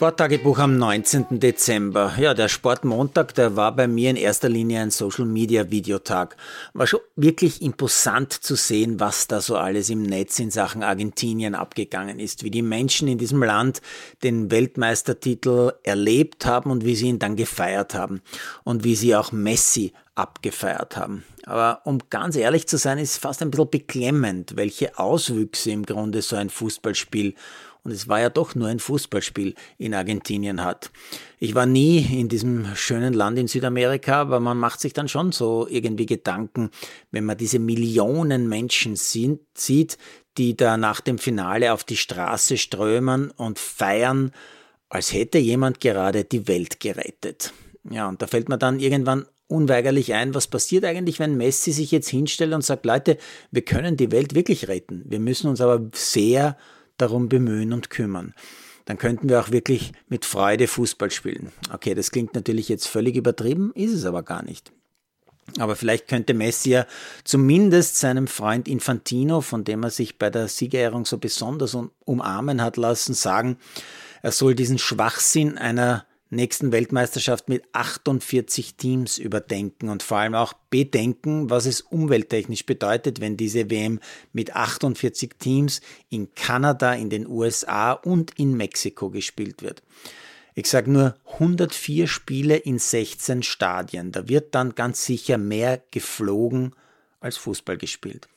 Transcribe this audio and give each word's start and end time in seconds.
Sporttagebuch 0.00 0.58
am 0.60 0.78
19. 0.78 1.40
Dezember. 1.40 2.14
Ja, 2.18 2.32
der 2.32 2.48
Sportmontag, 2.48 3.34
der 3.34 3.56
war 3.56 3.76
bei 3.76 3.86
mir 3.86 4.08
in 4.08 4.16
erster 4.16 4.48
Linie 4.48 4.80
ein 4.80 4.90
Social 4.90 5.26
Media 5.26 5.70
Videotag. 5.70 6.38
War 6.72 6.86
schon 6.86 7.00
wirklich 7.16 7.60
imposant 7.60 8.32
zu 8.32 8.54
sehen, 8.54 8.98
was 8.98 9.26
da 9.26 9.42
so 9.42 9.58
alles 9.58 9.90
im 9.90 10.02
Netz 10.02 10.38
in 10.38 10.50
Sachen 10.50 10.82
Argentinien 10.82 11.54
abgegangen 11.54 12.18
ist, 12.18 12.44
wie 12.44 12.50
die 12.50 12.62
Menschen 12.62 13.08
in 13.08 13.18
diesem 13.18 13.42
Land 13.42 13.82
den 14.22 14.50
Weltmeistertitel 14.50 15.74
erlebt 15.82 16.46
haben 16.46 16.70
und 16.70 16.86
wie 16.86 16.96
sie 16.96 17.08
ihn 17.08 17.18
dann 17.18 17.36
gefeiert 17.36 17.92
haben 17.92 18.22
und 18.64 18.84
wie 18.84 18.96
sie 18.96 19.14
auch 19.14 19.32
Messi 19.32 19.92
abgefeiert 20.14 20.96
haben. 20.96 21.24
Aber 21.44 21.82
um 21.84 21.98
ganz 22.10 22.36
ehrlich 22.36 22.66
zu 22.66 22.78
sein, 22.78 22.96
ist 22.96 23.18
fast 23.18 23.42
ein 23.42 23.50
bisschen 23.50 23.70
beklemmend, 23.70 24.56
welche 24.56 24.98
Auswüchse 24.98 25.70
im 25.70 25.84
Grunde 25.84 26.22
so 26.22 26.36
ein 26.36 26.48
Fußballspiel 26.48 27.34
und 27.84 27.92
es 27.92 28.08
war 28.08 28.20
ja 28.20 28.30
doch 28.30 28.54
nur 28.54 28.68
ein 28.68 28.78
Fußballspiel 28.78 29.54
in 29.78 29.94
Argentinien 29.94 30.62
hat. 30.64 30.90
Ich 31.38 31.54
war 31.54 31.66
nie 31.66 31.98
in 31.98 32.28
diesem 32.28 32.74
schönen 32.74 33.14
Land 33.14 33.38
in 33.38 33.48
Südamerika, 33.48 34.20
aber 34.20 34.40
man 34.40 34.58
macht 34.58 34.80
sich 34.80 34.92
dann 34.92 35.08
schon 35.08 35.32
so 35.32 35.66
irgendwie 35.68 36.06
Gedanken, 36.06 36.70
wenn 37.10 37.24
man 37.24 37.38
diese 37.38 37.58
Millionen 37.58 38.48
Menschen 38.48 38.96
sieht, 38.96 39.98
die 40.36 40.56
da 40.56 40.76
nach 40.76 41.00
dem 41.00 41.18
Finale 41.18 41.72
auf 41.72 41.84
die 41.84 41.96
Straße 41.96 42.58
strömen 42.58 43.30
und 43.30 43.58
feiern, 43.58 44.32
als 44.88 45.12
hätte 45.12 45.38
jemand 45.38 45.80
gerade 45.80 46.24
die 46.24 46.48
Welt 46.48 46.80
gerettet. 46.80 47.52
Ja, 47.88 48.08
und 48.08 48.20
da 48.20 48.26
fällt 48.26 48.48
mir 48.48 48.58
dann 48.58 48.80
irgendwann 48.80 49.26
unweigerlich 49.50 50.14
ein, 50.14 50.34
was 50.34 50.46
passiert 50.46 50.84
eigentlich, 50.84 51.18
wenn 51.18 51.36
Messi 51.36 51.72
sich 51.72 51.90
jetzt 51.90 52.08
hinstellt 52.08 52.52
und 52.52 52.64
sagt, 52.64 52.86
Leute, 52.86 53.18
wir 53.50 53.62
können 53.62 53.96
die 53.96 54.12
Welt 54.12 54.34
wirklich 54.34 54.68
retten. 54.68 55.02
Wir 55.06 55.18
müssen 55.18 55.48
uns 55.48 55.60
aber 55.60 55.90
sehr 55.92 56.56
darum 57.00 57.28
bemühen 57.28 57.72
und 57.72 57.90
kümmern. 57.90 58.34
Dann 58.84 58.98
könnten 58.98 59.28
wir 59.28 59.40
auch 59.40 59.50
wirklich 59.50 59.92
mit 60.08 60.24
Freude 60.24 60.66
Fußball 60.66 61.10
spielen. 61.10 61.52
Okay, 61.72 61.94
das 61.94 62.10
klingt 62.10 62.34
natürlich 62.34 62.68
jetzt 62.68 62.88
völlig 62.88 63.16
übertrieben, 63.16 63.72
ist 63.74 63.92
es 63.92 64.04
aber 64.04 64.22
gar 64.22 64.44
nicht. 64.44 64.72
Aber 65.58 65.76
vielleicht 65.76 66.08
könnte 66.08 66.34
Messi 66.34 66.70
ja 66.70 66.86
zumindest 67.24 67.98
seinem 67.98 68.26
Freund 68.26 68.68
Infantino, 68.68 69.40
von 69.40 69.64
dem 69.64 69.82
er 69.82 69.90
sich 69.90 70.18
bei 70.18 70.30
der 70.30 70.48
Siegerehrung 70.48 71.04
so 71.04 71.18
besonders 71.18 71.76
umarmen 72.04 72.62
hat 72.62 72.76
lassen, 72.76 73.14
sagen, 73.14 73.58
er 74.22 74.32
soll 74.32 74.54
diesen 74.54 74.78
Schwachsinn 74.78 75.58
einer 75.58 76.06
nächsten 76.30 76.72
Weltmeisterschaft 76.72 77.48
mit 77.48 77.64
48 77.72 78.76
Teams 78.76 79.18
überdenken 79.18 79.88
und 79.88 80.02
vor 80.02 80.18
allem 80.18 80.34
auch 80.34 80.52
bedenken, 80.70 81.50
was 81.50 81.66
es 81.66 81.80
umwelttechnisch 81.80 82.64
bedeutet, 82.64 83.20
wenn 83.20 83.36
diese 83.36 83.70
WM 83.70 84.00
mit 84.32 84.54
48 84.54 85.32
Teams 85.38 85.80
in 86.08 86.34
Kanada, 86.34 86.94
in 86.94 87.10
den 87.10 87.26
USA 87.26 87.92
und 87.92 88.38
in 88.38 88.56
Mexiko 88.56 89.10
gespielt 89.10 89.62
wird. 89.62 89.82
Ich 90.54 90.68
sage 90.68 90.90
nur 90.90 91.16
104 91.32 92.06
Spiele 92.06 92.56
in 92.56 92.78
16 92.78 93.42
Stadien. 93.42 94.12
Da 94.12 94.28
wird 94.28 94.54
dann 94.54 94.74
ganz 94.74 95.04
sicher 95.04 95.38
mehr 95.38 95.82
geflogen 95.90 96.74
als 97.20 97.36
Fußball 97.36 97.76
gespielt. 97.76 98.28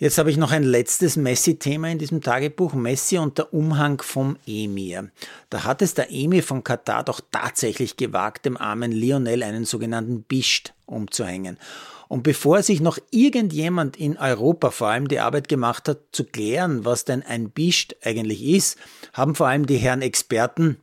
Jetzt 0.00 0.16
habe 0.16 0.30
ich 0.30 0.36
noch 0.36 0.52
ein 0.52 0.62
letztes 0.62 1.16
Messi-Thema 1.16 1.88
in 1.88 1.98
diesem 1.98 2.20
Tagebuch. 2.20 2.72
Messi 2.72 3.18
und 3.18 3.36
der 3.36 3.52
Umhang 3.52 4.00
vom 4.00 4.36
Emir. 4.46 5.10
Da 5.50 5.64
hat 5.64 5.82
es 5.82 5.94
der 5.94 6.12
Emir 6.12 6.44
von 6.44 6.62
Katar 6.62 7.02
doch 7.02 7.20
tatsächlich 7.32 7.96
gewagt, 7.96 8.44
dem 8.44 8.56
armen 8.56 8.92
Lionel 8.92 9.42
einen 9.42 9.64
sogenannten 9.64 10.22
Bischt 10.22 10.72
umzuhängen. 10.86 11.58
Und 12.06 12.22
bevor 12.22 12.62
sich 12.62 12.80
noch 12.80 13.00
irgendjemand 13.10 13.96
in 13.96 14.16
Europa 14.16 14.70
vor 14.70 14.86
allem 14.86 15.08
die 15.08 15.18
Arbeit 15.18 15.48
gemacht 15.48 15.88
hat, 15.88 15.98
zu 16.12 16.22
klären, 16.22 16.84
was 16.84 17.04
denn 17.04 17.24
ein 17.24 17.50
Bischt 17.50 17.96
eigentlich 18.04 18.44
ist, 18.44 18.78
haben 19.14 19.34
vor 19.34 19.48
allem 19.48 19.66
die 19.66 19.78
Herren 19.78 20.02
Experten 20.02 20.76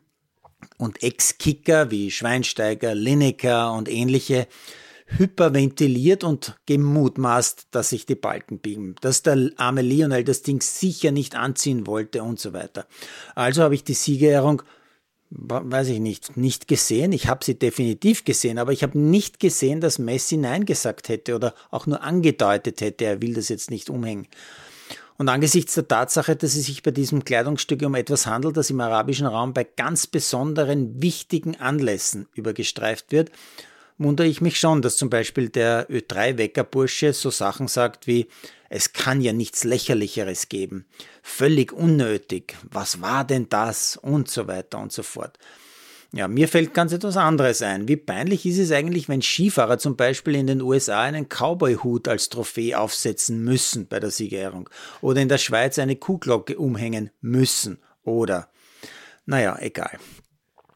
und 0.78 1.02
Ex-Kicker 1.02 1.90
wie 1.90 2.12
Schweinsteiger, 2.12 2.94
Lineker 2.94 3.72
und 3.72 3.88
ähnliche 3.88 4.46
hyperventiliert 5.06 6.24
und 6.24 6.58
gemutmaßt, 6.66 7.68
dass 7.72 7.90
sich 7.90 8.06
die 8.06 8.16
Balken 8.16 8.60
biegen, 8.60 8.96
dass 9.02 9.22
der 9.22 9.52
arme 9.58 9.82
Lionel 9.82 10.24
das 10.24 10.42
Ding 10.42 10.62
sicher 10.62 11.12
nicht 11.12 11.36
anziehen 11.36 11.88
wollte 11.88 12.24
und 12.24 12.40
so 12.40 12.54
weiter. 12.54 12.88
Also 13.36 13.62
habe 13.62 13.76
ich 13.76 13.84
die 13.84 13.94
Siegerehrung 13.94 14.64
weiß 15.38 15.90
ich 15.90 16.00
nicht, 16.00 16.38
nicht 16.38 16.68
gesehen. 16.68 17.12
Ich 17.12 17.28
habe 17.28 17.44
sie 17.44 17.58
definitiv 17.58 18.24
gesehen, 18.24 18.60
aber 18.60 18.72
ich 18.72 18.84
habe 18.84 18.98
nicht 18.98 19.40
gesehen, 19.40 19.82
dass 19.82 20.00
Messi 20.00 20.38
Nein 20.38 20.66
gesagt 20.66 21.10
hätte 21.10 21.36
oder 21.36 21.54
auch 21.72 21.88
nur 21.88 22.04
angedeutet 22.04 22.82
hätte, 22.82 23.06
er 23.06 23.22
will 23.22 23.34
das 23.34 23.50
jetzt 23.50 23.72
nicht 23.72 23.90
umhängen. 23.90 24.28
Und 25.18 25.30
angesichts 25.30 25.74
der 25.76 25.88
Tatsache, 25.88 26.36
dass 26.36 26.56
es 26.56 26.66
sich 26.66 26.84
bei 26.84 26.92
diesem 26.92 27.24
Kleidungsstück 27.24 27.82
um 27.84 27.96
etwas 27.96 28.28
handelt, 28.28 28.58
das 28.58 28.70
im 28.70 28.82
arabischen 28.82 29.28
Raum 29.28 29.54
bei 29.54 29.64
ganz 29.64 30.08
besonderen 30.08 31.02
wichtigen 31.02 31.56
Anlässen 31.56 32.28
übergestreift 32.36 33.12
wird, 33.12 33.32
wundere 33.98 34.28
ich 34.28 34.42
mich 34.42 34.60
schon, 34.60 34.82
dass 34.82 34.98
zum 34.98 35.10
Beispiel 35.10 35.50
der 35.50 35.90
Ö3-Weckerbursche 35.90 37.14
so 37.14 37.30
Sachen 37.30 37.68
sagt 37.68 38.08
wie, 38.08 38.28
es 38.70 38.94
kann 38.94 39.22
ja 39.22 39.32
nichts 39.32 39.64
Lächerlicheres 39.64 40.50
geben, 40.50 40.86
völlig 41.22 41.72
unnötig, 41.72 42.56
was 42.64 43.02
war 43.02 43.26
denn 43.26 43.48
das 43.50 43.98
und 43.98 44.30
so 44.30 44.48
weiter 44.48 44.80
und 44.80 44.92
so 44.92 45.04
fort. 45.04 45.38
Ja, 46.12 46.30
mir 46.30 46.48
fällt 46.48 46.74
ganz 46.74 46.94
etwas 46.94 47.18
anderes 47.18 47.62
ein. 47.62 47.90
Wie 47.90 47.98
peinlich 47.98 48.46
ist 48.46 48.58
es 48.58 48.72
eigentlich, 48.72 49.10
wenn 49.10 49.22
Skifahrer 49.22 49.78
zum 49.80 49.98
Beispiel 49.98 50.36
in 50.36 50.48
den 50.48 50.62
USA 50.62 51.02
einen 51.02 51.28
Cowboy-Hut 51.28 52.08
als 52.08 52.30
Trophäe 52.30 52.80
aufsetzen 52.80 53.44
müssen 53.44 53.88
bei 53.88 54.00
der 54.00 54.12
Siegerehrung 54.12 54.70
oder 55.02 55.22
in 55.22 55.28
der 55.28 55.40
Schweiz 55.40 55.78
eine 55.78 55.98
Kuhglocke 55.98 56.58
umhängen 56.58 57.10
müssen 57.20 57.80
oder 58.04 58.50
naja, 59.26 59.58
egal. 59.60 59.98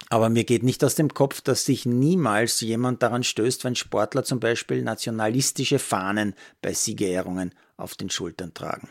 Aber 0.09 0.29
mir 0.29 0.43
geht 0.43 0.63
nicht 0.63 0.83
aus 0.83 0.95
dem 0.95 1.13
Kopf, 1.13 1.41
dass 1.41 1.65
sich 1.65 1.85
niemals 1.85 2.61
jemand 2.61 3.03
daran 3.03 3.23
stößt, 3.23 3.63
wenn 3.63 3.75
Sportler 3.75 4.23
zum 4.23 4.39
Beispiel 4.39 4.81
nationalistische 4.81 5.77
Fahnen 5.77 6.33
bei 6.63 6.73
Siegerehrungen 6.73 7.53
auf 7.77 7.93
den 7.93 8.09
Schultern 8.09 8.53
tragen. 8.55 8.89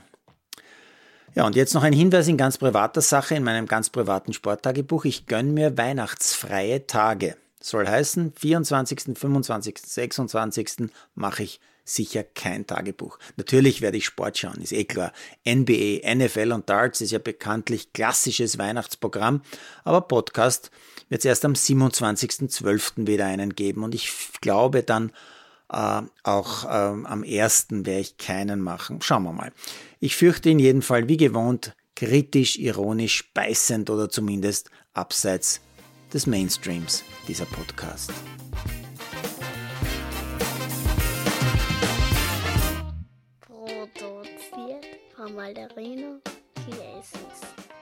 Ja, 1.34 1.44
und 1.44 1.56
jetzt 1.56 1.74
noch 1.74 1.82
ein 1.82 1.92
Hinweis 1.92 2.28
in 2.28 2.36
ganz 2.36 2.56
privater 2.56 3.00
Sache 3.00 3.34
in 3.34 3.44
meinem 3.44 3.66
ganz 3.66 3.90
privaten 3.90 4.32
Sporttagebuch. 4.32 5.04
Ich 5.04 5.26
gönne 5.26 5.52
mir 5.52 5.76
weihnachtsfreie 5.76 6.86
Tage. 6.86 7.36
Soll 7.60 7.88
heißen, 7.88 8.32
24., 8.34 9.18
25., 9.18 9.78
26. 9.78 10.90
mache 11.14 11.42
ich 11.42 11.60
sicher 11.84 12.22
kein 12.22 12.66
Tagebuch. 12.66 13.18
Natürlich 13.36 13.80
werde 13.80 13.96
ich 13.96 14.04
Sport 14.04 14.38
schauen, 14.38 14.60
ist 14.60 14.72
eh 14.72 14.84
klar. 14.84 15.12
NBA, 15.46 16.14
NFL 16.14 16.52
und 16.52 16.68
Darts 16.68 17.00
ist 17.00 17.12
ja 17.12 17.18
bekanntlich 17.18 17.92
klassisches 17.92 18.58
Weihnachtsprogramm, 18.58 19.42
aber 19.84 20.02
Podcast 20.02 20.70
wird 21.08 21.20
es 21.20 21.24
erst 21.24 21.44
am 21.44 21.54
27.12. 21.54 23.06
wieder 23.06 23.26
einen 23.26 23.54
geben 23.54 23.82
und 23.82 23.94
ich 23.94 24.12
glaube 24.40 24.82
dann 24.82 25.12
äh, 25.72 26.02
auch 26.22 26.64
äh, 26.64 26.68
am 26.68 27.24
1. 27.26 27.66
werde 27.70 28.00
ich 28.00 28.18
keinen 28.18 28.60
machen. 28.60 29.00
Schauen 29.00 29.22
wir 29.24 29.32
mal. 29.32 29.52
Ich 30.00 30.16
fürchte 30.16 30.50
in 30.50 30.58
jedem 30.58 30.82
Fall 30.82 31.08
wie 31.08 31.16
gewohnt 31.16 31.74
kritisch, 31.98 32.58
ironisch, 32.60 33.32
beißend 33.34 33.90
oder 33.90 34.08
zumindest 34.08 34.70
abseits 34.92 35.60
des 36.12 36.26
Mainstreams 36.26 37.04
dieser 37.26 37.44
Podcast. 37.46 38.12
Produziert 43.40 44.86
von 45.14 45.34
Malderino 45.34 46.20
Chiesis. 46.64 47.77